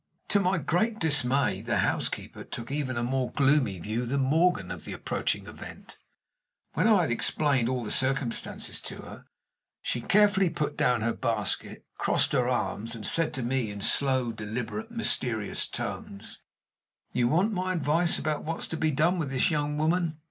To 0.29 0.39
my 0.39 0.57
great 0.57 0.97
dismay, 0.97 1.61
the 1.61 1.77
housekeeper 1.77 2.43
took 2.43 2.71
even 2.71 2.97
a 2.97 3.03
more 3.03 3.29
gloomy 3.33 3.77
view 3.77 4.03
than 4.07 4.21
Morgan 4.21 4.71
of 4.71 4.83
the 4.83 4.93
approaching 4.93 5.45
event. 5.45 5.99
When 6.73 6.87
I 6.87 7.01
had 7.01 7.11
explained 7.11 7.69
all 7.69 7.83
the 7.83 7.91
circumstances 7.91 8.81
to 8.81 8.95
her, 9.03 9.25
she 9.83 10.01
carefully 10.01 10.49
put 10.49 10.75
down 10.75 11.01
her 11.01 11.13
basket, 11.13 11.85
crossed 11.99 12.31
her 12.31 12.49
arms, 12.49 12.95
and 12.95 13.05
said 13.05 13.31
to 13.35 13.43
me 13.43 13.69
in 13.69 13.79
slow, 13.81 14.31
deliberate, 14.31 14.89
mysterious 14.89 15.67
tones: 15.67 16.39
"You 17.13 17.27
want 17.27 17.53
my 17.53 17.71
advice 17.71 18.17
about 18.17 18.43
what's 18.43 18.65
to 18.69 18.77
be 18.77 18.89
done 18.89 19.19
with 19.19 19.29
this 19.29 19.51
young 19.51 19.77
woman? 19.77 20.17